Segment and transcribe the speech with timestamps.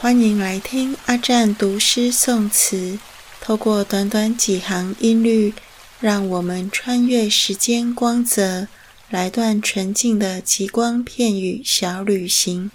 [0.00, 2.98] 欢迎来听阿占读诗宋词。
[3.40, 5.52] 透过短短几行音律
[6.00, 8.68] 让我们穿越时间光泽
[9.10, 12.70] 来段纯净的极光片语小旅行。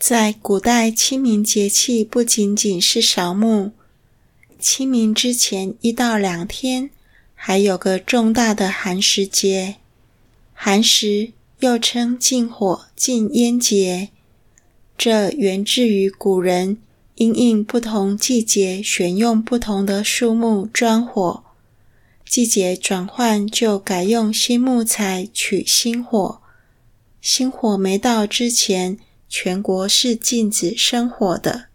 [0.00, 3.72] 在古代，清明节气不仅仅是扫墓，
[4.58, 6.88] 清明之前一到两天，
[7.34, 9.76] 还有个重大的寒食节。
[10.54, 14.08] 寒食又称禁火、禁烟节，
[14.96, 16.78] 这源自于古人
[17.16, 21.44] 因应不同季节选用不同的树木钻火，
[22.26, 26.40] 季节转换就改用新木材取新火，
[27.20, 28.98] 新火没到之前，
[29.30, 31.66] 全国是禁止生火的，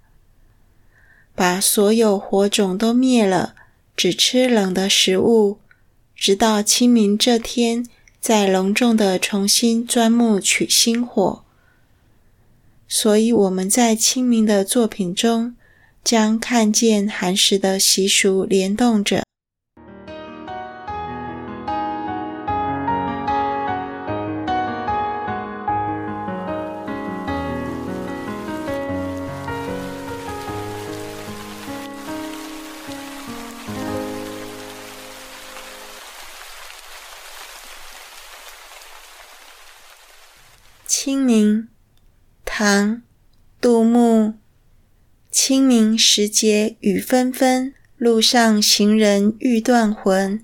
[1.34, 3.56] 把所有火种都灭了，
[3.96, 5.58] 只吃冷的食物，
[6.14, 7.88] 直到清明这天，
[8.20, 11.44] 再隆重的重新钻木取新火。
[12.90, 15.56] 所以我们在清明的作品中，
[16.04, 19.24] 将看见寒食的习俗联动着。
[41.06, 41.68] 清明，
[42.46, 43.04] 唐，
[43.62, 44.34] 杜牧。
[45.30, 50.44] 清明时节雨纷纷，路上行人欲断魂。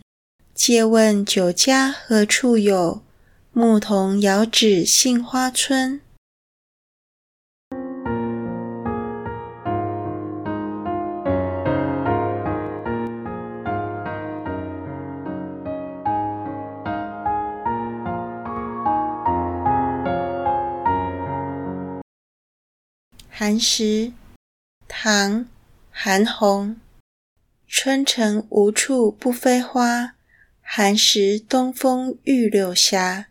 [0.53, 3.01] 借问酒家何处有？
[3.51, 5.99] 牧童遥指杏花村。
[23.33, 24.11] 寒食，
[24.89, 25.45] 唐·
[25.89, 26.75] 韩翃。
[27.65, 30.15] 春城无处不飞花，
[30.59, 33.27] 寒食东风御柳斜。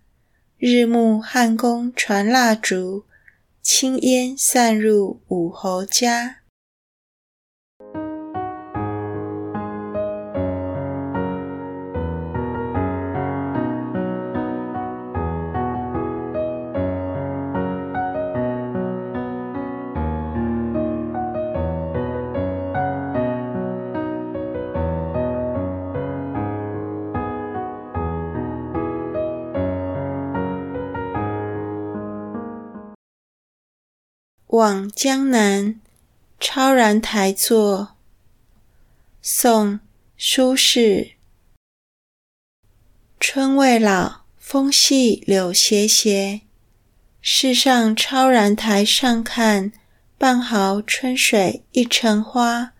[0.57, 3.05] 日暮汉宫传蜡烛，
[3.61, 6.40] 轻烟散入五侯家。
[34.51, 35.81] 望江南，
[36.41, 37.95] 超然台作。
[39.23, 39.75] 宋·
[40.19, 41.13] 苏轼。
[43.21, 46.41] 春未老，风细柳斜斜。
[47.21, 49.71] 世上超然台上看，
[50.19, 52.73] 半壕春水一城花，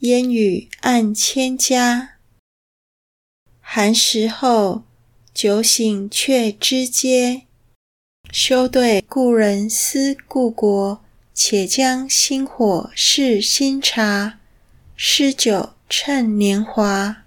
[0.00, 2.16] 烟雨暗千家。
[3.60, 4.82] 寒食后，
[5.32, 7.47] 酒醒却知嗟。
[8.30, 11.00] 休对故人思故国，
[11.34, 14.38] 且将新火试新茶，
[14.94, 17.24] 诗酒趁年华。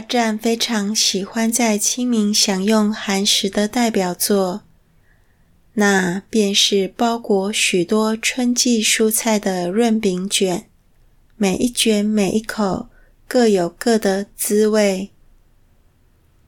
[0.00, 4.62] 阿占非常喜欢在清明享用寒食的代表作，
[5.74, 10.70] 那便是包裹许多春季蔬菜的润饼卷。
[11.36, 12.88] 每一卷每一口
[13.28, 15.10] 各有各的滋味。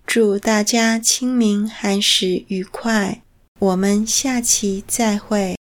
[0.07, 3.23] 祝大家清明寒食愉快，
[3.59, 5.62] 我们下期再会。